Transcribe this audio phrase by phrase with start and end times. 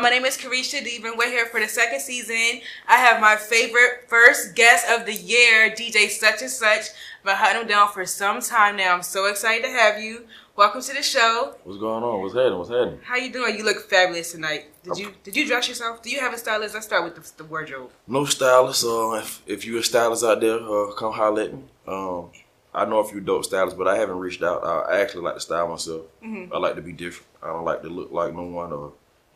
[0.00, 1.18] My name is Carisha Deven.
[1.18, 2.62] We're here for the second season.
[2.88, 6.86] I have my favorite first guest of the year, DJ Such and Such.
[7.18, 8.94] I've been hunting him down for some time now.
[8.94, 10.24] I'm so excited to have you.
[10.56, 11.54] Welcome to the show.
[11.64, 12.22] What's going on?
[12.22, 12.58] What's happening?
[12.58, 13.00] What's happening?
[13.02, 13.58] How you doing?
[13.58, 14.68] You look fabulous tonight.
[14.84, 16.02] Did you did you dress yourself?
[16.02, 16.72] Do you have a stylist?
[16.72, 17.90] Let's start with the, the wardrobe.
[18.06, 18.82] No stylist.
[18.84, 21.64] Uh, if, if you're a stylist out there, uh, come holler at me.
[21.86, 22.30] Um,
[22.72, 24.64] I know a few dope stylists, but I haven't reached out.
[24.64, 26.06] I actually like to style myself.
[26.24, 26.54] Mm-hmm.
[26.54, 27.26] I like to be different.
[27.42, 28.92] I don't like to look like no one or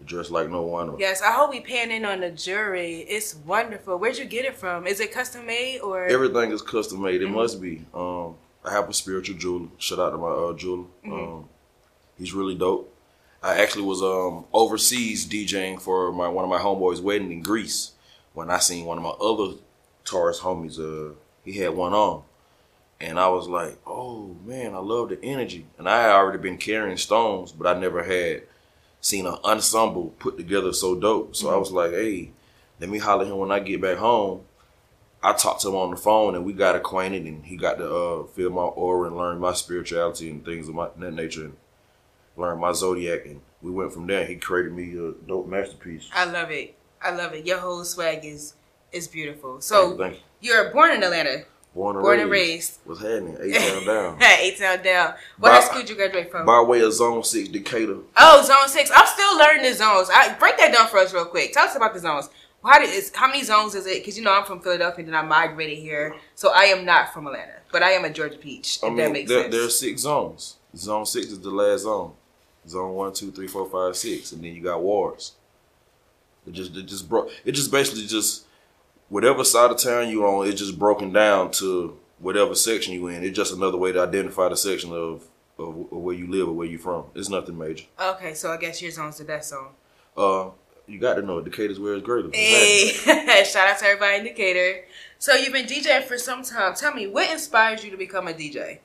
[0.07, 0.97] dress like no one.
[0.99, 3.01] Yes, I hope we pan in on the jewelry.
[3.09, 3.99] It's wonderful.
[3.99, 4.87] Where'd you get it from?
[4.87, 6.05] Is it custom made or?
[6.07, 7.23] Everything is custom made.
[7.23, 7.35] It Mhm.
[7.35, 7.85] must be.
[7.95, 9.69] Um, I have a spiritual jeweler.
[9.79, 10.85] Shout out to my uh, jeweler.
[11.05, 11.13] Mhm.
[11.39, 11.49] Um,
[12.19, 12.91] he's really dope.
[13.43, 17.93] I actually was um, overseas DJing for my one of my homeboys' wedding in Greece
[18.33, 19.55] when I seen one of my other
[20.05, 20.79] Taurus homies.
[20.79, 22.23] Uh, he had one on,
[23.01, 26.57] and I was like, "Oh man, I love the energy." And I had already been
[26.57, 28.45] carrying stones, but I never had
[29.05, 31.37] seen an ensemble put together so dope.
[31.37, 31.60] So I Mhm.
[31.60, 32.33] was like, "Hey,
[32.80, 34.46] let me holler him when I get back home."
[35.23, 37.95] I talked to him on the phone and we got acquainted and he got to
[37.95, 41.57] uh, feel my aura and learn my spirituality and things of my, that nature and
[42.37, 44.27] learn my zodiac and we went from there.
[44.27, 46.11] He created me a dope masterpiece.
[46.13, 46.74] I love it.
[47.01, 47.46] I love it.
[47.46, 48.55] Your whole swag is
[48.93, 49.52] is beautiful.
[49.55, 50.21] Thank So you, thank you.
[50.52, 51.45] you're born in Atlanta,
[51.75, 52.23] Born and born raised.
[52.23, 52.79] and raised.
[52.85, 53.37] What's happening?
[53.43, 54.23] Eight town down.
[54.41, 55.15] Eight town down.
[55.39, 56.47] What By- high school did you graduate from?
[56.47, 57.99] By way of Zone Six, Decatur.
[58.17, 58.91] oh, zone six.
[58.95, 60.09] I'm still learning the zones.
[60.13, 61.52] I break that down for us real quick.
[61.52, 62.30] Tell us about the zones.
[62.65, 63.99] How, did, is, how many zones is it?
[64.00, 67.12] Because you know I'm from Philadelphia and then I migrated here, so I am not
[67.12, 68.78] from Atlanta, but I am a Georgia peach.
[68.83, 69.55] If I that makes there, sense.
[69.55, 70.56] there are six zones.
[70.77, 72.12] Zone six is the last zone.
[72.67, 75.33] Zone one, two, three, four, five, six, and then you got wards.
[76.47, 77.31] It just, it just broke.
[77.45, 78.47] It just basically just
[79.15, 83.23] whatever side of town you're on, it's just broken down to whatever section you in.
[83.23, 85.25] It's just another way to identify the section of
[85.57, 87.05] of, of where you live or where you're from.
[87.15, 87.85] It's nothing major.
[88.01, 89.69] Okay, so I guess your zone's the best zone.
[90.17, 90.51] Uh,
[90.89, 92.29] you got to know Decatur's where it's greater.
[92.33, 92.89] Hey,
[93.45, 94.85] shout out to everybody in Decatur.
[95.21, 96.75] So you've been DJing for some time.
[96.75, 98.81] Tell me, what inspires you to become a DJ?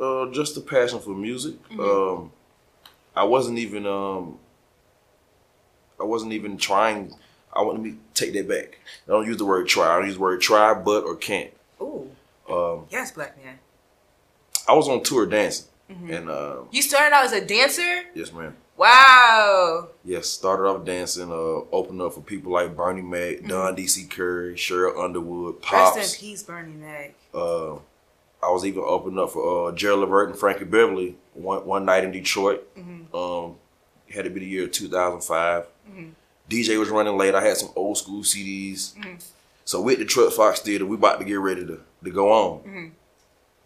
[0.00, 1.56] Uh, just a passion for music.
[1.68, 1.80] Mhm.
[2.20, 2.32] Um,
[3.14, 4.38] I wasn't even um,
[6.00, 7.14] I wasn't even trying.
[7.56, 8.78] I want me take that back.
[9.06, 9.88] I don't use the word try.
[9.94, 11.50] I don't use the word try, but or can't.
[11.80, 12.10] Ooh,
[12.48, 13.58] Um, yes, black man.
[14.68, 16.16] I was on tour dancing, Mhm.
[16.16, 18.02] and uh, You started out as a dancer.
[18.14, 18.56] yes, ma'am.
[18.76, 19.88] Wow.
[20.04, 21.30] Yes, started off dancing.
[21.30, 24.04] Uh, opened up for people like Bernie Mac, Don D.C.
[24.06, 25.74] Curry, Cheryl Underwood, Mm-hmm.
[25.96, 27.14] Rest in peace, Bernie Mac.
[27.32, 27.76] Uh,
[28.42, 32.04] I was even opening up for uh, Gerald Levert and Frankie Beverly one one night
[32.04, 32.66] in Detroit.
[32.76, 33.14] Mhm.
[33.14, 33.56] Um,
[34.12, 35.66] had to be the year 2005.
[35.90, 36.12] Mhm.
[36.48, 37.34] DJ was running late.
[37.34, 38.94] I had some old school CDs.
[38.96, 39.22] Mhm.
[39.64, 42.60] So with the Truck Fox Theater, we about to get ready to, to go on.
[42.62, 42.90] Mhm.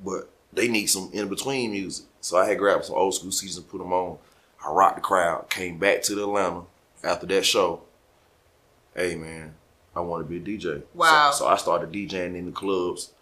[0.03, 2.07] But they need some in between music.
[2.23, 4.19] So I had grabbed some old school CDs and put them on.
[4.65, 5.49] I rocked the crowd.
[5.51, 6.63] Came back to the Atlanta
[7.05, 7.83] after that show.
[8.95, 9.55] Hey man,
[9.95, 10.83] I want to be a DJ.
[10.95, 11.31] Wow.
[11.33, 13.13] So, so I started DJing in the clubs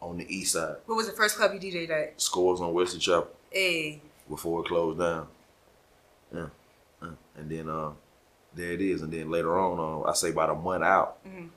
[0.00, 0.76] on the east side.
[0.86, 2.20] What was the first club you DJ'd at?
[2.20, 4.00] Scores on Wesley Chapel Hey.
[4.28, 5.26] before it closed down.
[6.32, 6.46] Yeah.
[7.02, 7.08] yeah.
[7.36, 7.90] And then uh
[8.58, 9.02] there it is.
[9.02, 11.48] And then later on, uh, I say about a month out, Mhm.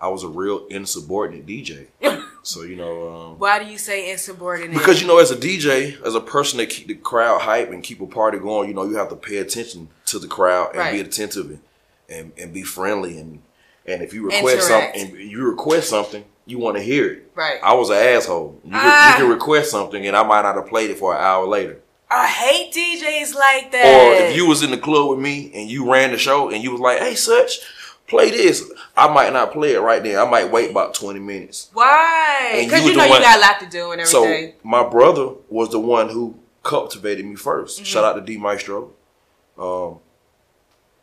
[0.00, 1.86] I was a real insubordinate DJ.
[2.42, 4.76] so you know, um, Why do you say insubordinate?
[4.76, 7.82] because you know, as a DJ, as a person that keep the crowd hype and
[7.82, 10.78] keep a party going, you know, you have to pay attention to the crowd and
[10.78, 10.92] Right.
[10.92, 11.60] be attentive and,
[12.08, 13.42] and and be friendly and
[13.86, 17.30] and if you request something, and you request something, you want to hear it.
[17.34, 17.58] right.
[17.62, 18.58] I was an asshole.
[18.64, 19.10] You, Ah.
[19.18, 21.78] you can request something, and I might not have played it for an hour later.
[22.10, 23.84] I hate DJs like that.
[23.86, 26.62] Or if you was in the club with me and you ran the show and
[26.62, 27.60] you was like, "Hey, such,
[28.08, 30.18] play this," I might not play it right then.
[30.18, 31.70] I might wait about twenty minutes.
[31.72, 32.62] Why?
[32.64, 34.52] Because you you, know the you got a lot to do and everything.
[34.62, 37.84] So my brother was the one who cultivated me 1st Mm-hmm.
[37.84, 38.92] Shout out to D Maestro.
[39.56, 40.00] Um,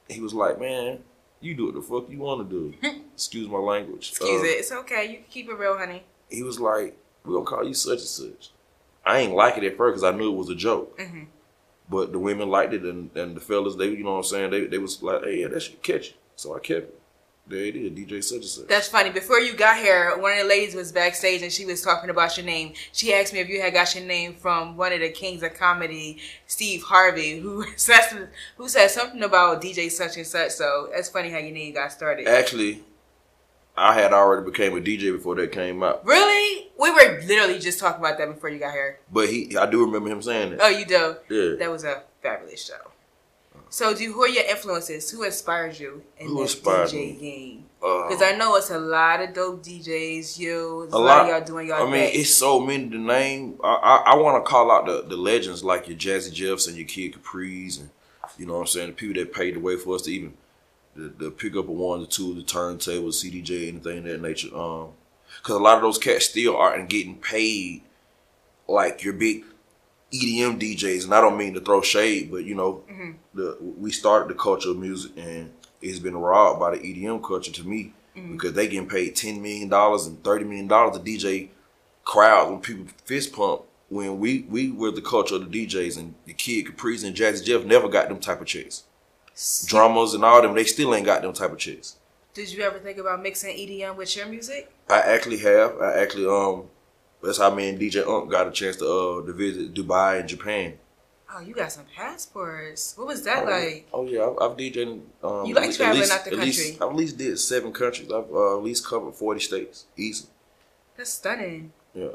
[0.10, 1.00] he was like, "Man,
[1.40, 2.74] you do what the fuck you want to do."
[3.14, 4.10] Excuse my language.
[4.10, 4.50] Excuse Uh, it.
[4.50, 5.06] It's okay.
[5.10, 6.04] You can keep it real, honey.
[6.30, 8.52] He was like, we're gonna call you such and such."
[9.08, 11.00] I ain't like it at first because I knew it was a joke.
[11.00, 11.24] hmm
[11.90, 14.52] But the women liked it, and, and the fellas, they, you know what I'm saying,
[14.52, 16.16] they, they was like, hey, yeah, that should catch it.
[16.36, 17.02] So I kept it.
[17.50, 18.68] There it is, DJ such and such.
[18.68, 19.10] That's funny.
[19.10, 22.36] Before you got here, one of the ladies was backstage and she was talking about
[22.36, 22.74] your name.
[22.92, 25.54] She asked me if you had got your name from one of the kings of
[25.54, 28.28] comedy, Steve Harvey, who said
[28.58, 30.52] who said something about DJ such and such.
[30.52, 32.28] So that's funny how your name got started.
[32.28, 32.84] Actually,
[33.78, 36.06] I had already became a DJ before that came out.
[36.06, 36.70] Really?
[36.80, 39.00] We were literally just talking about that before you got here.
[39.12, 40.60] But he, I do remember him saying that.
[40.62, 41.16] Oh, you do?
[41.30, 41.56] Yeah.
[41.60, 42.76] That was a fabulous show.
[43.70, 45.12] So, do who are your influences?
[45.12, 47.14] Who inspires you in Who the DJ me?
[47.20, 47.64] game?
[47.84, 50.40] Uh, Because I know it's a lot of dope DJs.
[50.40, 52.22] You, a, A lot, of y'all doing y'all I mean, thing.
[52.22, 53.60] it's so many to name.
[53.64, 53.68] I
[54.08, 56.88] I, I want to call out the, the legends like your Jazzy Jeffs and your
[56.88, 57.90] Kid Capri's and
[58.40, 60.34] you know what I'm saying the people that paved the way for us to even
[60.98, 64.56] to, to pick up a one, the two, the turntable, CDJ, anything of that nature.
[64.56, 64.90] Um,
[65.42, 67.84] because a lot of those cats still aren't getting paid
[68.68, 69.44] like your big
[70.14, 73.12] EDM DJs, and I don't mean to throw shade, but you know, Mm-hmm.
[73.34, 75.52] the we started the culture of music, and
[75.82, 78.32] it's been robbed by the EDM culture to me Mm-hmm.
[78.34, 81.50] because they getting paid ten million dollars and thirty million dollars to DJ
[82.04, 83.62] crowds when people fist pump.
[83.90, 87.46] When we we were the culture of the DJs and the Kid Capri's and Jazzy
[87.46, 88.84] Jeff never got them type of checks.
[89.68, 91.96] Drummers and all them, they still ain't got them type of chicks.
[92.34, 94.72] Did you ever think about mixing EDM with your music?
[94.90, 95.80] I actually have.
[95.82, 96.66] I actually um
[97.22, 100.30] that's how me and DJ Unk got a chance to uh to visit Dubai and
[100.30, 100.78] Japan.
[101.34, 102.96] Oh, you got some passports.
[102.98, 103.88] What was that like?
[103.94, 105.02] Oh yeah, I've, I've DJed.
[105.24, 106.76] Um, You like traveling least- out the at least- country.
[106.86, 108.12] I've at least did seven countries.
[108.12, 109.86] I've uh, at least covered forty states.
[109.98, 110.26] Easy.
[110.96, 111.74] That's stunning.
[111.94, 112.08] Yeah.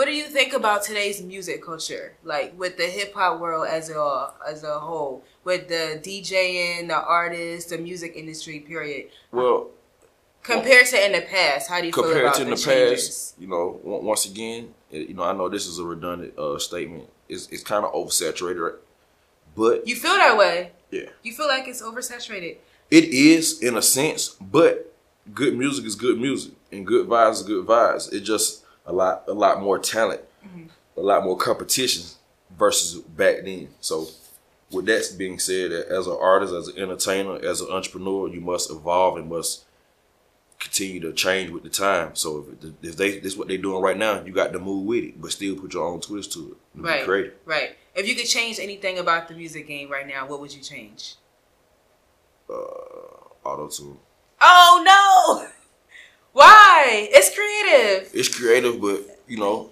[0.00, 2.14] What do you think about today's music culture?
[2.24, 6.96] Like with the hip hop world as a as a whole, with the DJing, the
[6.96, 9.10] artists, the music industry, period.
[9.30, 9.68] Well,
[10.42, 12.62] Compared to in the past, how do you feel compared about to in the, the
[12.62, 13.08] changes?
[13.08, 17.06] past, you know, once again, you know, I know this is a redundant uh, statement.
[17.28, 18.76] It's it's kind of oversaturated,
[19.54, 20.72] but You feel that way?
[20.90, 22.56] yeah, You feel like it's oversaturated?
[22.90, 24.30] it is in a sense.
[24.40, 24.94] But
[25.34, 28.10] good music is good music, and good vibes is good vibes.
[28.10, 30.20] It just a lot a lot more talent,
[30.96, 32.04] a lot more competition
[32.56, 33.68] versus back then.
[33.80, 34.08] So.
[34.72, 38.70] With that being said, as an artist, as an entertainer, as an entrepreneur, you must
[38.70, 39.64] evolve and must
[40.60, 42.14] continue to change with the time.
[42.14, 44.86] So if, if they this is what they're doing right now, you got to move
[44.86, 46.56] with it, but still put your own twist to it.
[46.76, 47.04] and Right.
[47.04, 47.34] Creative.
[47.44, 47.76] Right.
[47.96, 51.16] If you could change anything about the music game right now, what would you change?
[52.48, 52.54] Uh,
[53.42, 53.98] Auto tune.
[54.40, 55.48] Oh no!
[56.32, 57.08] Why?
[57.10, 58.10] It's creative.
[58.14, 59.70] It's creative, but you know,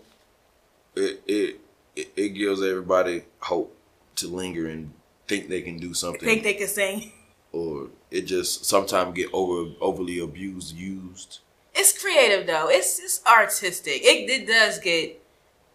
[0.94, 1.60] it it
[1.96, 3.74] it, it gives everybody hope
[4.16, 4.92] to linger and
[5.28, 7.12] think they can do something, Think they could sing.
[7.52, 11.40] or it just sometimes get over overly abused, used.
[11.74, 12.68] It's creative though.
[12.68, 14.02] It's it's artistic.
[14.02, 15.20] It it does get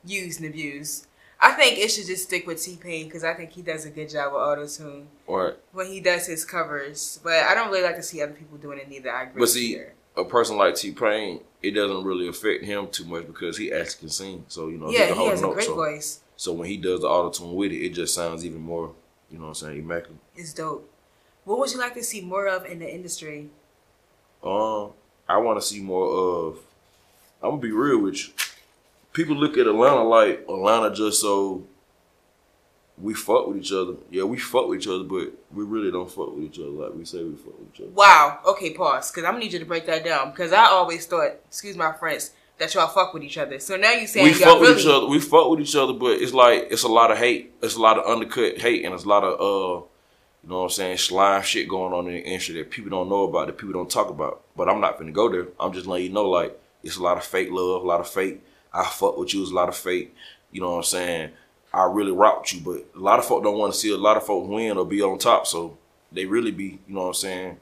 [0.03, 1.07] used and abused.
[1.39, 3.89] I think it should just stick with T Pain because I think he does a
[3.89, 7.19] good job with auto tune Or when he does his covers.
[7.23, 9.11] But I don't really like to see other people doing it either.
[9.11, 9.39] I agree.
[9.39, 9.93] But see, here.
[10.15, 13.99] A person like T Pain, it doesn't really affect him too much because he actually
[13.99, 14.45] can sing.
[14.47, 15.53] So you know, yeah, can he hold has a note.
[15.53, 16.19] great so, voice.
[16.37, 18.93] so when he does the auto tune with it, it just sounds even more,
[19.31, 20.19] you know, what I'm saying, immaculate.
[20.35, 20.89] It's dope.
[21.45, 23.49] What would you like to see more of in the industry?
[24.43, 24.91] Um,
[25.27, 26.07] I want to see more
[26.47, 26.59] of.
[27.41, 28.33] I'm gonna be real with you.
[29.11, 31.63] People look at Atlanta like Atlanta just so
[32.97, 33.95] we fuck with each other.
[34.11, 36.93] Yeah, we fuck with each other, but we really don't fuck with each other like
[36.93, 37.89] we say we fuck with each other.
[37.89, 38.39] Wow.
[38.45, 39.11] Okay, pause.
[39.11, 40.31] Because I'm gonna need you to break that down.
[40.31, 43.59] Because I always thought, excuse my Friends, that y'all fuck with each other.
[43.59, 45.07] So now you saying we y'all fuck really with each other.
[45.07, 47.53] We fuck with each other, but it's like it's a lot of hate.
[47.61, 49.85] It's a lot of undercut hate, and it's a lot of uh,
[50.43, 53.09] you know what I'm saying, slime shit going on in the industry that people don't
[53.09, 54.41] know about, that people don't talk about.
[54.55, 55.47] But I'm not gonna go there.
[55.59, 58.09] I'm just letting you know, like it's a lot of fake love, a lot of
[58.09, 58.41] fake.
[58.71, 59.41] I fuck with you.
[59.41, 60.15] It's a lot of fake.
[60.51, 61.31] You know what I'm saying?
[61.73, 64.17] I really rock you, but a lot of folk don't want to see a lot
[64.17, 65.47] of folk win or be on top.
[65.47, 65.77] So
[66.11, 67.57] they really be, you know what I'm saying,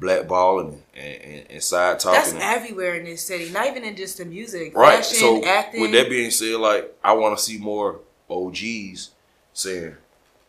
[0.00, 2.18] blackballing and, and, and side talking.
[2.18, 3.50] That's and- everywhere in this city.
[3.50, 4.74] Not even in just the music.
[4.74, 5.04] Right.
[5.04, 5.82] Fashion, so acting.
[5.82, 9.10] with that being said, like I want to see more OGs
[9.52, 9.96] saying,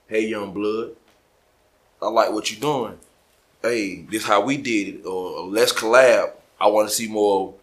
[0.07, 0.95] "Hey, young blood,
[2.01, 2.98] I like what you're doing.
[3.62, 7.55] Hey, this how we did it, or let's collab." I want to see more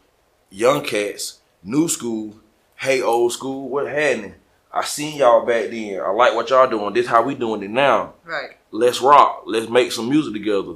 [0.50, 2.34] young cats, new school.
[2.76, 4.34] Hey, old school, what happening?
[4.72, 6.00] I seen y'all back then.
[6.00, 6.94] I like what y'all doing.
[6.94, 8.14] This how we doing it now.
[8.24, 8.50] right.
[8.70, 9.42] Let's rock.
[9.46, 10.74] Let's make some music together.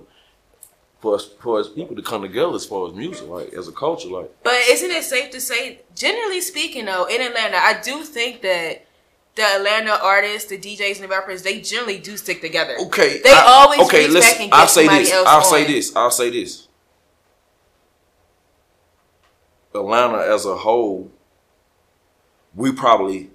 [1.01, 3.73] For us, for us people to come together as far as music, like as a
[3.73, 4.35] culture, like.
[4.43, 8.87] But isn't it safe to say, generally speaking, though, in Atlanta, I do think that
[9.37, 12.77] the Atlanta artists, the DJs, and the rappers, they generally do stick together.
[12.87, 15.13] Okay, They always reach listen, back and get I'll say this.
[15.13, 15.97] I'll say this.
[15.97, 16.69] I'll say this.
[19.75, 21.11] Atlanta as a whole,
[22.55, 23.31] we probably,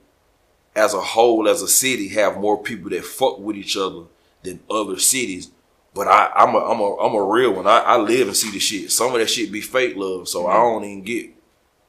[0.80, 4.04] as a whole, as a city, have more people that fuck with each other
[4.44, 5.52] than other cities.
[5.94, 7.68] But I, I'm a, I'm a, I'm a real one.
[7.68, 8.92] I, I live and see the shit.
[8.92, 10.62] Some of that shit be fake love, so I Mm-hmm.
[10.64, 11.30] don't even get.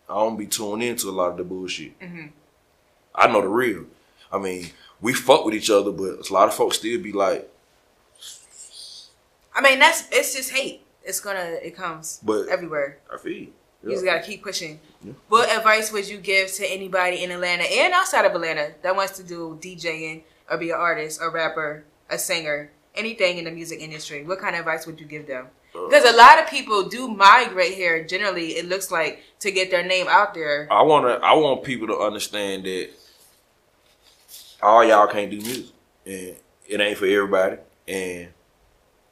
[0.09, 1.99] I don't be tuned into a lot of the bullshit.
[2.01, 2.27] Mm-hmm.
[3.15, 3.85] I know the real.
[4.33, 4.71] I mean,
[5.01, 7.49] we fuck with each other, but a lot of folks still be like,
[9.55, 10.83] I mean, that's it's just hate.
[11.05, 12.99] It's gonna it comes But- everywhere.
[13.13, 13.53] I feel you.
[13.83, 14.79] You just gotta keep pushing.
[15.03, 15.13] Yeah.
[15.29, 19.17] What advice would you give to anybody in Atlanta and outside of Atlanta that wants
[19.17, 22.71] to do DJing or be an artist, a rapper, a singer?
[22.95, 25.47] anything in the music industry, what kind of advice would you give them?
[25.73, 28.05] Because a lot of people do migrate here.
[28.05, 30.67] Generally, it looks like to get their name out there.
[30.71, 32.91] I wanna I want people to understand that
[34.61, 35.75] all y'all can't do music.
[36.05, 37.59] And it ain't for everybody.
[37.87, 38.29] And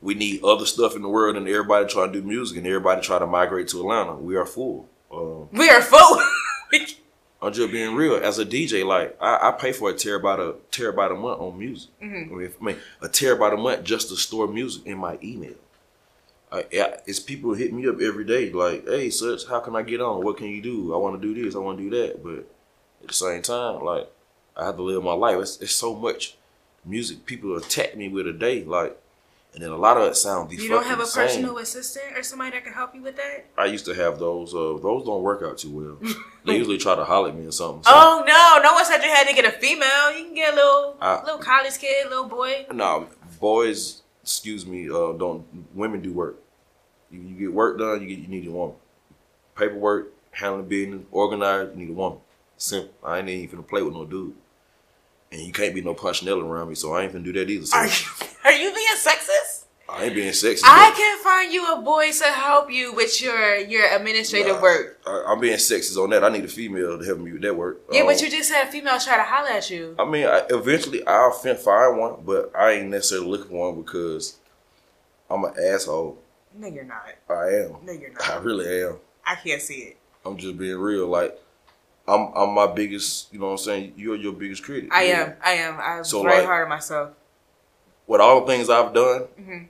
[0.00, 3.02] we need other stuff in the world and everybody trying to do music and everybody
[3.02, 4.16] try to migrate to Atlanta.
[4.16, 4.88] We are full.
[5.12, 6.20] Um, We are full.
[7.40, 8.16] I'm just being real.
[8.16, 11.56] As a DJ, like I, I pay for a terabyte a terabyte a month on
[11.58, 11.90] music.
[12.02, 12.32] Mhm.
[12.32, 15.54] I, mean, I mean, a terabyte a month just to store music in my email.
[16.50, 19.82] I, yeah, it's people hit me up every day, like, "Hey, such, how can I
[19.82, 20.24] get on?
[20.24, 20.92] What can you do?
[20.92, 21.54] I want to do this.
[21.54, 22.38] I want to do that." But
[23.02, 24.08] at the same time, like,
[24.56, 25.38] I have to live my life.
[25.38, 26.36] It's, it's so much
[26.84, 28.98] music people attack me with a day, like,
[29.54, 30.52] and then a lot of it sounds.
[30.52, 31.26] you don't have a same.
[31.26, 33.46] personal assistant or somebody that can help you with that?
[33.56, 34.54] I used to have those.
[34.54, 36.14] Uh, those don't work out too well.
[36.44, 37.82] they usually try to holler at me or something.
[37.82, 38.62] so- Oh no!
[38.62, 40.16] No one said you had to get a female.
[40.16, 42.66] You can get a little, I- little college kid, little boy.
[42.72, 43.08] No,
[43.40, 46.36] boys, excuse me, uh, don't women do work.
[47.10, 48.76] You, you get work done, you get you need a woman.
[49.56, 52.18] Paperwork, handling business, organized, you need a woman.
[52.56, 52.92] Simple.
[53.04, 54.34] I ain't even finna play with no dude.
[55.30, 57.66] And you can't be no punchinella around me, so I ain't gonna do that either.
[57.66, 57.92] So Are you,
[58.44, 59.64] are you being sexist?
[59.90, 60.62] I ain't being sexist.
[60.64, 64.62] I but can find you a boy to help you with your your administrative Nah.
[64.62, 65.00] work.
[65.06, 66.23] I, I'm being sexist on that.
[66.25, 67.80] I need a female to help me with that work.
[67.90, 69.94] Yeah, but Um, you just had a female try to holler at you.
[69.99, 73.82] I mean, I, eventually I'll fin- find one, but I ain't necessarily looking for one
[73.82, 74.37] because
[75.30, 76.18] I'm an asshole.
[76.54, 77.06] No, you're not.
[77.30, 77.76] I am.
[77.85, 78.28] No, you're not.
[78.28, 78.97] I really am.
[79.26, 79.97] I can't see it.
[80.25, 81.06] I'm just being real.
[81.06, 81.38] Like,
[82.08, 83.32] I'm I'm my biggest.
[83.32, 83.92] You know what I'm saying?
[83.96, 84.90] You're your biggest critic.
[84.92, 85.34] I am.
[85.44, 85.78] I am.
[85.80, 87.10] I'm So, very like- hard on myself.
[88.06, 89.68] With all the things I've done, Mhm.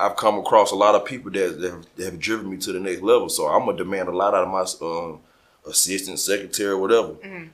[0.00, 2.72] I've come across a lot of people that, that, have, that have driven me to
[2.72, 3.28] the next level.
[3.28, 5.20] So I'm gonna demand a lot out of my um,
[5.66, 7.14] assistant, secretary, whatever.
[7.14, 7.50] Mhm.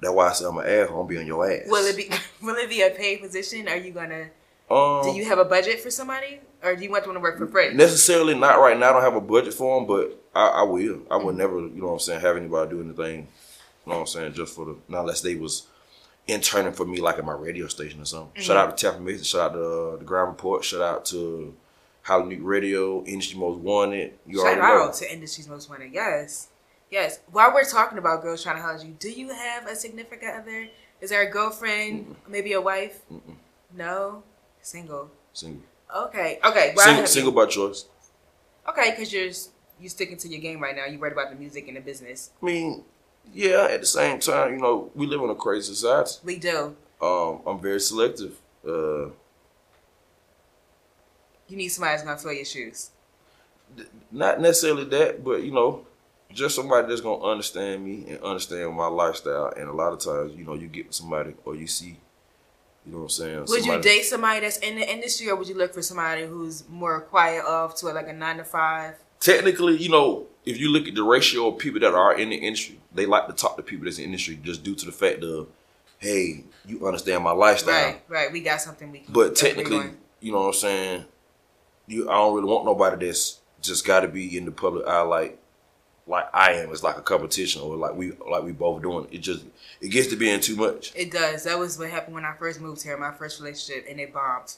[0.00, 1.00] That's why I say I'm an asshole.
[1.00, 1.66] I'm gonna be on your ass.
[1.68, 2.10] Will it be?
[2.42, 3.66] Will it be a paid position?
[3.68, 4.30] Are you gonna?
[4.70, 7.38] Um, Do you have a budget for somebody, or do you want them to work
[7.38, 7.72] for free?
[7.72, 8.90] necessarily not right now.
[8.90, 11.02] I don't have a budget for them, but I, I will.
[11.10, 11.26] I Mm-hmm.
[11.26, 13.28] would never, you know what I'm saying, have anybody do anything.
[13.86, 15.66] You know what I'm saying, just for the not unless they was
[16.26, 18.42] interning for me like at my radio station or something.
[18.42, 18.68] Shout Mm-hmm.
[18.70, 21.54] out to Tampa Mason, shout out to uh, the Ground Report, shout out to
[22.02, 24.14] Hollywood Radio, Industry Most Wanted.
[24.26, 24.88] You Shout already know.
[24.88, 25.92] out to Industry's Most Wanted.
[25.92, 26.48] Yes,
[26.90, 27.20] yes.
[27.30, 30.66] While we're talking about girls trying to holler you, do you have a significant other?
[31.00, 32.16] Is there a girlfriend?
[32.28, 33.00] Maybe a wife?
[33.12, 33.36] Mm-mm.
[33.76, 34.22] No,
[34.66, 35.10] single.
[35.32, 35.62] Single,
[36.06, 36.72] Okay, okay.
[36.76, 37.86] Well, single, single by choice.
[38.68, 39.30] Okay, because you're
[39.80, 40.86] you sticking to your game right now.
[40.86, 42.30] You worried about the music and the business.
[42.42, 42.84] I mean,
[43.32, 43.68] yeah.
[43.70, 46.12] At the same time, you know, we live in a crazy society.
[46.24, 46.74] We do.
[47.00, 48.36] Um, I'm very selective.
[48.66, 49.10] Uh,
[51.48, 52.90] You need somebody that's gonna fill your shoes.
[54.10, 55.86] not necessarily that, but you know,
[56.32, 59.52] just somebody that's gonna understand me and understand my lifestyle.
[59.56, 61.98] And a lot of times, you know, you get somebody or you see,
[62.86, 63.44] you know what I'm saying.
[63.48, 66.66] Would you date somebody that's in the industry, or would you look for somebody who's
[66.68, 68.94] more quiet off to like a nine to five?
[69.18, 72.36] Technically, you know, if you look at the ratio of people that are in the
[72.36, 74.92] industry, they like to talk to people that's in the industry just due to the
[74.92, 75.48] fact of,
[75.98, 77.86] hey, you understand my lifestyle.
[77.86, 78.32] Right, right.
[78.32, 79.12] We got something we can.
[79.12, 79.90] But technically,
[80.20, 81.04] you know what I'm saying.
[81.88, 85.02] You, I don't really want nobody that's just got to be in the public eye
[85.02, 85.40] like,
[86.06, 86.70] like I am.
[86.70, 89.08] It's like a competition, or like we, like we both doing.
[89.10, 89.44] It just,
[89.80, 90.92] it gets to being too much.
[90.94, 91.44] It does.
[91.44, 94.54] That was what happened when I first moved here, my first relationship, and it bombed.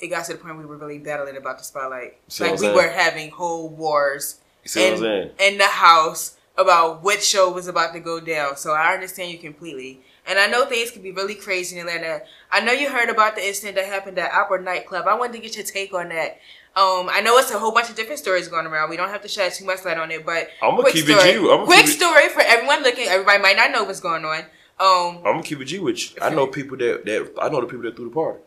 [0.00, 2.16] It got to the point we were really battling about the spotlight.
[2.28, 5.64] See like we I'm were having whole wars You see what I'm in, in the
[5.64, 8.56] house about which show was about to go down.
[8.56, 10.00] So I understand you completely.
[10.30, 12.22] And I know things can be really crazy in Atlanta.
[12.52, 15.06] I know you heard about the incident that happened at Opera nightclub.
[15.08, 16.38] I wanted to get your take on that.
[16.76, 18.90] Um, I know it's a whole bunch of different stories going around.
[18.90, 21.18] We don't have to shed too much light on it, but I'ma quick keep it
[21.18, 21.32] story.
[21.32, 21.38] G.
[21.38, 23.08] I'ma quick keep it- story for everyone looking.
[23.08, 24.38] Everybody might not know what's going on.
[24.78, 25.94] Um, I'm gonna keep it G you.
[26.22, 28.38] I know people that that I know the people that threw the party.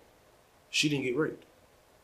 [0.70, 1.44] She didn't get raped.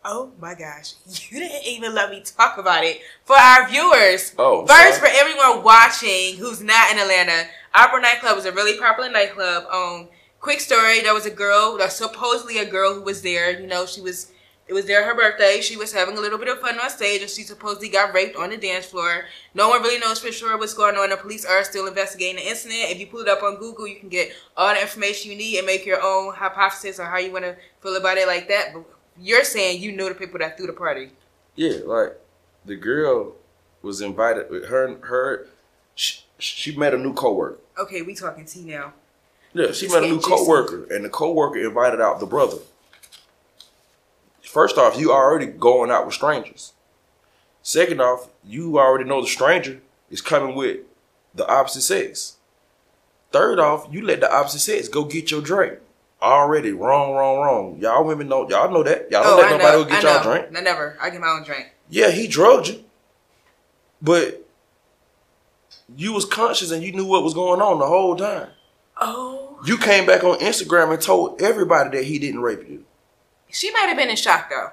[0.03, 0.94] Oh my gosh,
[1.29, 4.34] you didn't even let me talk about it for our viewers.
[4.38, 9.12] Oh, First, for everyone watching who's not in Atlanta, Opera Nightclub is a really popular
[9.12, 9.65] nightclub.
[9.72, 10.08] Um,
[10.39, 13.60] quick story: there was a girl, supposedly a girl who was there.
[13.60, 14.32] You know, she was.
[14.68, 15.62] It was there her birthday.
[15.62, 18.36] She was having a little bit of fun on stage, and she supposedly got raped
[18.38, 19.25] on the dance floor.
[19.56, 21.10] No one really knows for sure what's going on.
[21.10, 22.91] The police are still investigating the incident.
[22.91, 25.58] If you pull it up on Google, you can get all the information you need
[25.58, 28.74] and make your own hypothesis on how you want to feel about it like that.
[28.75, 28.84] But
[29.22, 31.12] you're saying you know the people that threw the party.
[31.56, 32.18] Yeah, like
[32.66, 33.36] the girl
[33.82, 34.66] was invited.
[34.66, 35.48] Her her
[35.96, 37.60] she, she met a new coworker.
[37.78, 38.94] Okay, we talking tea now.
[39.54, 42.58] Yeah, she It's met a new coworker, and the coworker invited out the brother.
[44.42, 46.74] First off, you already going out with strangers.
[47.62, 50.80] Second off, you already know the stranger is coming with
[51.36, 52.38] the opposite sex.
[53.32, 55.80] Third off, you let the opposite sex go get your drink.
[56.22, 57.78] Already wrong, wrong, wrong.
[57.80, 59.10] Y'all women know, y'all know that.
[59.12, 59.84] Y'all don't Oh, let I nobody know.
[59.86, 60.32] get I y'all know.
[60.42, 60.58] drink.
[60.58, 60.98] I never.
[61.02, 61.68] I get my own drink.
[61.90, 62.84] Yeah, he drugged you,
[64.02, 64.46] but
[65.96, 68.50] you was conscious and you knew what was going on the whole time.
[69.02, 72.86] Oh, You came back on Instagram and told everybody that he didn't rape you.
[73.50, 74.70] she might have been in shock though.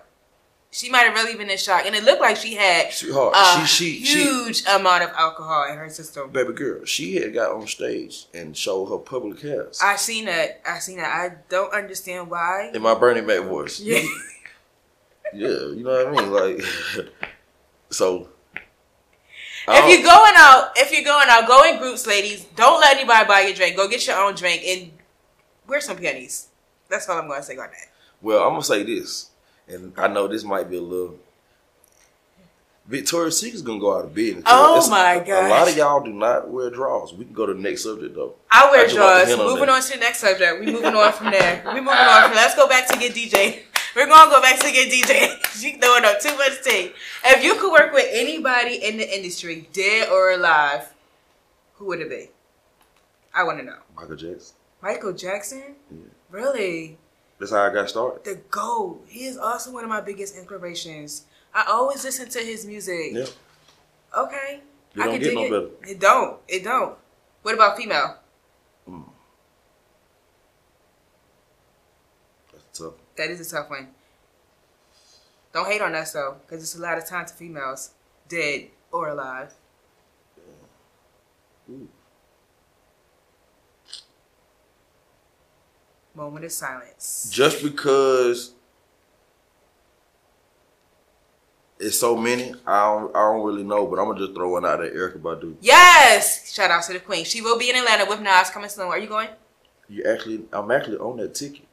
[0.76, 3.66] She might have really been in shock, and it looked like she had Sweetheart, a
[3.66, 6.28] she, she, she, huge amount of alcohol in her system.
[6.30, 9.80] baby girl, she had got on stage and showed her public ass.
[9.82, 10.60] I seen that.
[10.68, 11.06] I seen that.
[11.10, 12.72] I don't understand why.
[12.74, 13.80] in my Bernie Mac voice.
[13.80, 14.02] Yeah.
[15.32, 16.30] Yeah, you know what I mean?
[16.30, 16.64] Like,
[17.90, 18.28] so.
[19.68, 22.44] If you're going out, if you're going out, go in groups, ladies.
[22.54, 23.76] Don't let anybody buy your drink.
[23.76, 24.92] Go get your own drink and
[25.66, 26.46] wear some panties.
[26.88, 27.88] That's all I'm going to say on that.
[28.22, 29.30] well, I'm gonna say this,
[29.68, 31.18] and I know this might be a little.
[32.86, 34.44] Victoria's Secret's gonna go out of business.
[34.46, 37.12] Oh It's- my A lot of y'all do not wear drawers.
[37.12, 38.36] We can go to the next subject though.
[38.50, 39.40] I wear I just want to drawers.
[39.40, 39.74] on Moving that.
[39.74, 40.60] on to the next subject.
[40.60, 41.62] We moving on from there.
[41.74, 42.34] We moving on from.
[42.36, 43.62] Let's go back to get DJ.
[43.96, 45.34] We're gonna go back to get DJ.
[45.60, 46.92] she throwing up too much tea.
[47.24, 50.92] If you could work with anybody in the industry, dead or alive,
[51.74, 52.28] who would it be?
[53.34, 53.78] I want to know.
[53.96, 54.54] Michael Jackson.
[54.80, 55.74] Michael Jackson.
[55.90, 55.98] Yeah.
[56.30, 56.98] Really?
[57.38, 58.24] That's how I got started.
[58.24, 59.04] The GOAT.
[59.08, 61.24] He is also one of my biggest inspirations.
[61.54, 63.12] I always listen to his music.
[63.12, 63.26] Yeah.
[64.16, 64.60] Okay.
[64.94, 65.50] It don't get no it.
[65.50, 65.90] better.
[65.92, 66.38] It don't.
[66.48, 66.96] It don't.
[67.42, 68.16] What about female?
[68.86, 69.02] Hmm.
[72.52, 72.94] That's tough.
[73.16, 73.88] That is a tough one.
[75.52, 77.90] Don't hate on us though, because it's a lot of time to females,
[78.28, 79.52] dead or alive.
[81.70, 81.88] Ooh.
[86.16, 87.28] Moment of silence.
[87.30, 88.54] Just because
[91.78, 94.64] it's so many, I don't, I don't really know, but I'm gonna just throw one
[94.64, 95.56] out there, Erykah Badu.
[95.60, 96.50] Yes!
[96.54, 97.24] Shout out to the queen.
[97.26, 98.86] She will be in Atlanta with Nas coming soon.
[98.86, 99.28] Are you going?
[99.90, 101.66] You actually, I'm actually on that ticket.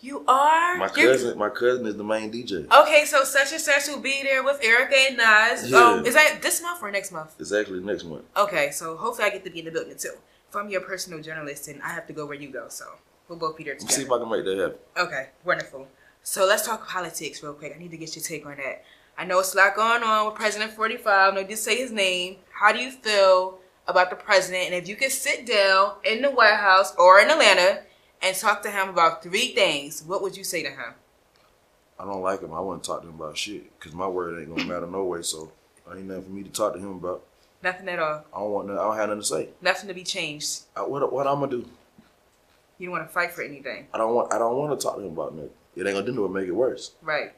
[0.00, 0.78] You are?
[0.78, 2.66] My You're- cousin, my cousin is the main DJ.
[2.72, 5.70] Okay, so such and such will be there with Erykah and Nas.
[5.70, 5.78] Yeah.
[5.78, 7.34] Um, is that this month or next month?
[7.38, 8.24] It's actually next month.
[8.36, 10.14] Okay, so hopefully I get to be in the building too.
[10.48, 12.86] If I'm your personal journalist and I have to go where you go, so
[13.32, 14.78] we'll both be there me see if I can make that happen.
[14.96, 15.88] Okay, wonderful.
[16.22, 17.72] So let's talk politics real quick.
[17.74, 18.84] I need to get your take on that.
[19.18, 21.34] I know it's a lot going on with President 45.
[21.34, 22.36] No, just say his name.
[22.52, 24.66] How do you feel about the president?
[24.66, 27.80] And if you could sit down in the White House or in Atlanta
[28.22, 30.94] and talk to him about three things, what would you say to him?
[31.98, 32.52] I don't like him.
[32.52, 35.22] I wouldn't talk to him about shit because my word ain't gonna matter no way.
[35.22, 35.50] So
[35.90, 37.22] I ain't nothing for me to talk to him about.
[37.62, 38.24] Nothing at all.
[38.34, 38.66] I don't want.
[38.68, 39.48] nothing- I don't have nothing to say.
[39.60, 40.62] Nothing to be changed.
[40.76, 41.68] I, what what I'm gonna do?
[42.82, 43.86] You don't want to fight for anything.
[43.94, 44.34] I don't want.
[44.34, 45.50] I don't want to talk to him about nothing.
[45.76, 46.32] It ain't gonna do nothing.
[46.32, 46.90] but Make it worse.
[47.00, 47.32] Right.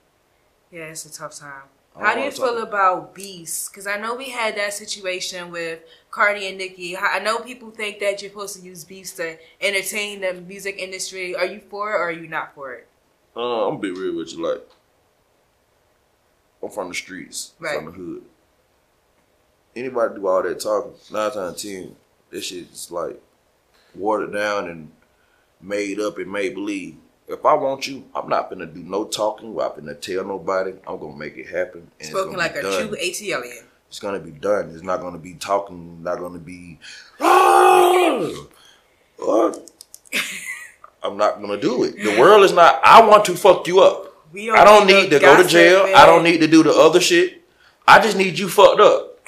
[0.71, 1.65] Yeah, it's a tough time.
[2.01, 3.71] How do you feel about Beast?
[3.71, 5.81] Because I know we had that situation with
[6.11, 6.97] Cardi and Nicki.
[6.97, 10.77] I I know people think that you're supposed to use Beast to entertain the music
[10.79, 11.37] industry.
[11.37, 12.89] Are you for it or are you not for it?
[13.37, 14.49] Uh, I'm gonna be real with you.
[14.51, 14.67] Like,
[16.63, 17.77] I'm from the streets, Right.
[17.77, 18.25] from the hood.
[19.77, 21.97] Anybody do all that talking, nine times ten,
[22.31, 23.21] this shit's like
[23.95, 24.91] watered down and
[25.65, 26.97] made up and made believe.
[27.27, 29.49] If I want you, I'm not gonna do no talking.
[29.51, 30.73] I'm not gonna tell nobody.
[30.87, 31.91] I'm gonna make it happen.
[31.99, 32.89] And Spoken like a done.
[32.89, 33.63] true ATLian.
[33.89, 34.71] It's gonna be done.
[34.75, 36.03] It's not gonna be talking.
[36.03, 36.79] Not gonna be.
[37.21, 38.31] "Ah!"
[41.03, 41.97] I'm not gonna do it.
[41.97, 42.81] The world is not.
[42.85, 44.13] I want to fuck you up.
[44.33, 45.85] We I don't need to go to jail.
[45.85, 45.95] man.
[45.95, 47.43] I don't need to do the other shit.
[47.87, 49.21] I just need you fucked up.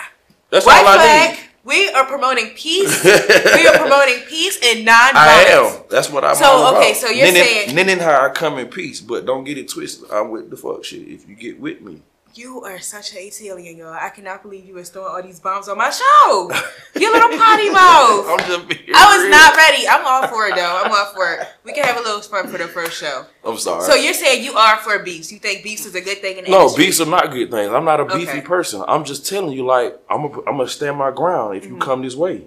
[0.50, 0.96] That's White all I
[1.34, 1.38] flag.
[1.64, 3.04] We are promoting peace.
[3.04, 4.30] we are promoting peace
[4.64, 5.16] and non-violence.
[5.16, 5.82] I am.
[5.90, 6.82] That's what I'm So, all about.
[6.82, 9.68] okay, so you're saying- then in how I come in peace, but don't get it
[9.68, 10.10] twisted.
[10.10, 11.02] I'm with the fuck shit.
[11.08, 12.02] If you get with me,
[12.34, 13.94] You are such an ATLian, y'all.
[13.94, 16.50] I cannot believe you were throwing all these bombs on my show.
[17.00, 18.26] You little potty mouth.
[18.28, 19.30] I'm just being I was real.
[19.30, 19.88] not ready.
[19.88, 20.82] I'm all for it though.
[20.84, 21.48] I'm all for it.
[21.64, 23.24] We can have a little fun for the first show.
[23.44, 23.84] I'm sorry.
[23.84, 25.30] So you're saying you are for beefs?
[25.32, 26.84] You think beefs is a good thing in the No, industry?
[26.84, 27.70] beefs are not good things.
[27.72, 28.40] I'm not a beefy Okay.
[28.42, 28.82] person.
[28.86, 31.74] I'm just telling you, like, I'm I'm gonna stand my ground if Mm-hmm.
[31.74, 32.42] you come this way.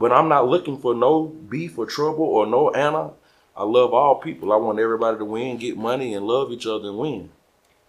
[0.00, 3.10] But I'm not looking for no beef or trouble or no Anna.
[3.54, 4.50] I love all people.
[4.52, 7.28] I want everybody to win, get money, and love each other and win.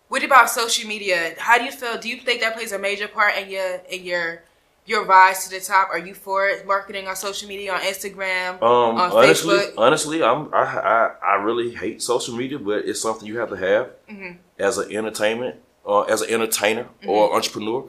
[0.10, 1.36] What about social media?
[1.38, 1.98] How do you feel?
[1.98, 4.44] Do you think that plays a major part in your in your
[4.86, 5.88] your rise to the top?
[5.90, 6.68] Are you for it?
[6.68, 9.74] Marketing on social media, on Instagram, Um, on honestly, Facebook?
[9.78, 13.56] honestly, I'm I, I I really hate social media, but it's something you have to
[13.70, 14.32] have Mm-hmm.
[14.60, 15.56] as an entertainment,
[15.88, 17.10] uh, as an entertainer Mm-hmm.
[17.10, 17.88] or entrepreneur.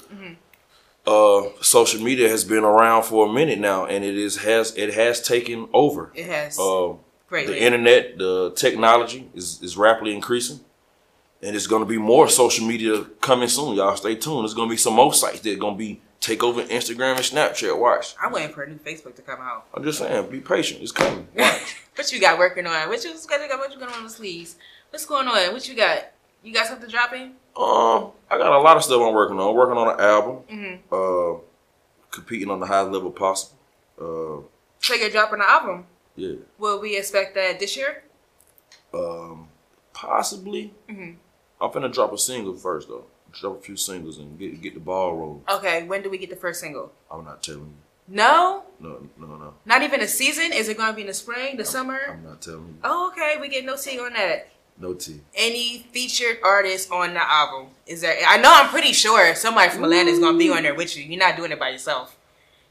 [1.06, 4.94] Uh, social media has been around for a minute now, and it is has it
[4.94, 6.12] has taken over.
[6.14, 6.94] It has Uh,
[7.28, 7.54] greatly.
[7.54, 10.60] the internet, the technology is, is rapidly increasing.
[11.44, 13.74] And it's gonna be more social media coming soon.
[13.74, 14.44] Y'all stay tuned.
[14.44, 17.76] There's gonna be some more sites that are gonna be take over Instagram and Snapchat.
[17.76, 18.14] Watch.
[18.22, 19.66] I'm waiting for a new Facebook to come out.
[19.74, 20.82] I'm just saying, be patient.
[20.82, 21.26] It's coming.
[21.34, 21.76] Watch.
[21.96, 22.88] what you got working on?
[22.88, 23.58] What you got?
[23.58, 24.54] What you got on the sleeves?
[24.90, 25.52] What's going on?
[25.52, 26.04] What you got?
[26.44, 27.32] You got something dropping?
[27.56, 29.54] Um, I got a lot of stuff I'm working on.
[29.54, 30.36] working on an album.
[30.50, 30.94] Mm-hmm.
[30.94, 31.40] Uh,
[32.10, 33.56] competing on the highest level possible.
[34.00, 34.42] Uh,
[34.80, 35.86] So you're dropping an album.
[36.16, 36.34] yeah.
[36.58, 38.04] Will we expect that this year?
[38.94, 39.48] Um,
[39.92, 40.74] possibly.
[40.88, 41.16] Mhm.
[41.60, 43.06] I'm finna drop a single first though.
[43.32, 45.44] Drop a few singles and get get the ball rolling.
[45.48, 45.84] Okay.
[45.84, 46.92] When do we get the first single?
[47.10, 47.76] I'm not telling you.
[48.08, 49.54] No, No, no, no.
[49.64, 50.52] not even a season.
[50.52, 51.98] Is it going to be in the spring, the summer?
[52.10, 52.74] I'm not telling you.
[52.84, 53.38] Oh, okay.
[53.40, 54.48] We get no tea on that.
[54.78, 55.20] No T.
[55.34, 57.68] Any featured artists on the album?
[57.86, 58.16] Is there?
[58.26, 58.50] I know.
[58.52, 61.04] I'm pretty sure somebody from Atlanta is going to be on there with you.
[61.04, 62.16] You're not doing it by yourself.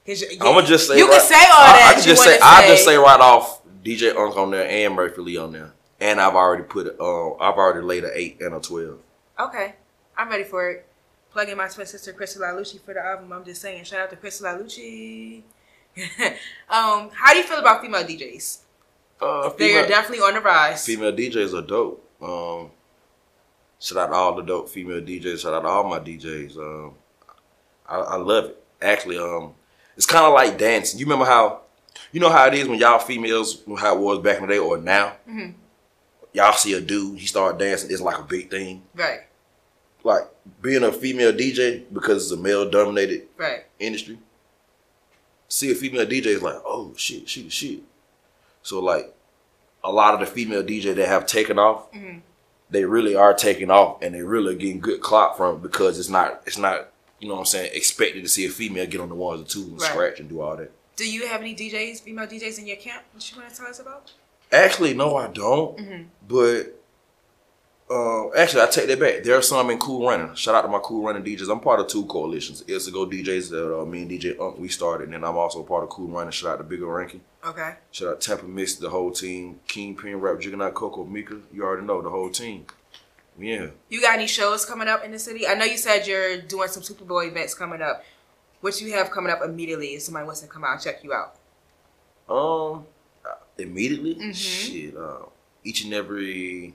[0.06, 1.96] You, I'm gonna just say you right, can say all I, that.
[1.96, 5.22] I just wanna say I just say right off DJ Unk on there and Murphy
[5.22, 7.00] Lee on there, and I've already put.
[7.00, 8.98] Uh, I've already laid an eight and a twelve.
[9.40, 9.76] Okay,
[10.18, 10.88] I'm ready for it.
[11.32, 13.32] Plugging my twin sister Crystal Lalucci for the album.
[13.32, 15.44] I'm just saying, shout out to Crystal Lalucci.
[16.68, 18.58] um, how do you feel about female DJs?
[19.22, 20.86] Uh, They are definitely on the rise.
[20.86, 22.08] female DJs are dope.
[22.22, 22.72] Um,
[23.80, 25.40] shout out to all the dope female DJs.
[25.42, 26.58] Shout out to all my DJs.
[26.58, 26.94] Um,
[27.88, 28.64] I, I love it.
[28.82, 29.54] Actually, um,
[29.96, 31.00] it's kind of like dancing.
[31.00, 31.62] You remember how,
[32.12, 34.58] you know how it is when y'all females, how it was back in the day
[34.60, 35.14] or now.
[35.30, 35.54] Mhm.
[36.34, 37.92] Y'all see a dude, he start dancing.
[37.92, 38.82] It's like a big thing.
[38.96, 39.20] Right,
[40.04, 40.24] Like
[40.62, 43.66] being a female DJ because it's a male dominated right.
[43.80, 44.18] industry.
[45.50, 47.82] See a female DJ is like, oh shit, she the shit.
[48.64, 49.14] So like
[49.84, 52.22] a lot of the female DJ that have taken off, Mhm.
[52.70, 56.10] they really are taking off and they really getting good clock from it because it's
[56.10, 59.10] not it's not, you know what I'm saying, expected to see a female get on
[59.10, 59.92] the ones and twos and Right.
[59.92, 60.72] scratch and do all that.
[60.96, 63.04] Do you have any DJs, female DJs in your camp?
[63.14, 64.12] What you want to tell us about?
[64.52, 65.78] Actually, no, I don't.
[65.78, 66.06] Mhm.
[66.28, 66.81] But
[67.92, 69.24] uh, actually, I take that back.
[69.24, 70.34] There are some in Cool Running.
[70.36, 71.52] Shout out to my Cool Running DJs.
[71.52, 72.64] I'm part of two coalitions.
[72.68, 75.38] It's to go DJs that uh, me and DJ Unk we started, and then I'm
[75.38, 76.32] also part of Cool Running.
[76.32, 77.22] Shout out to Bigga Rankin.
[77.46, 77.76] Okay.
[77.92, 79.60] Shout out Tampa Mix, the whole team.
[79.68, 81.38] Kingpin, Rap, Juggernaut, Coco, Mika.
[81.54, 82.66] You already know the whole team.
[83.38, 83.68] Yeah.
[83.90, 85.48] You got any shows coming up in the city?
[85.48, 88.04] I know you said you're doing some Super Bowl events coming up.
[88.62, 91.14] What you have coming up immediately if somebody wants to come out and check you
[91.14, 91.36] out?
[92.30, 92.86] Um,
[93.58, 94.36] immediately, Mhm.
[94.36, 94.96] shit.
[94.96, 95.26] Uh,
[95.64, 96.74] each and every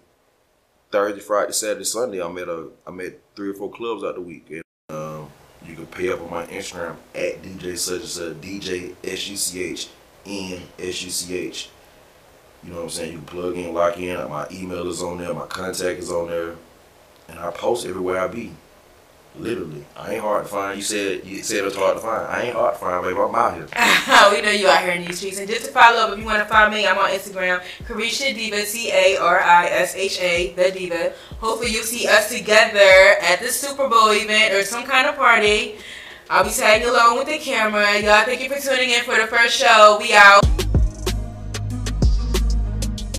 [0.91, 4.21] Thursday, Friday, Saturday, Sunday, I'm at a I'm at three or four clubs out the
[4.21, 5.29] week, and um,
[5.67, 9.37] you can pay up on my Instagram at DJ such and such DJ S U
[9.37, 9.89] C H
[10.25, 11.71] N S U C H.
[12.63, 13.13] You know what I'm saying?
[13.13, 14.17] You can plug in, lock in.
[14.29, 15.35] My email is on there.
[15.35, 16.55] My contact is on there,
[17.29, 18.53] and I post everywhere I be.
[19.39, 20.77] Literally, I ain't hard to find.
[20.79, 22.27] You said you said it's hard to find.
[22.27, 23.19] I ain't hard to find, baby.
[23.19, 23.69] I'm out here.
[24.09, 25.39] Oh, we know you out here in these streets.
[25.39, 28.35] And just to follow up, if you want to find me, I'm on Instagram, Carisha
[28.35, 31.13] Diva, C A R I S H A, the Diva.
[31.41, 35.77] Hopefully, you'll see us together at the Super Bowl event or some kind of party.
[36.31, 38.01] I'll be tagging along with the camera.
[38.01, 39.99] Y'all, thank you for tuning in for the first show.
[40.01, 40.56] We out.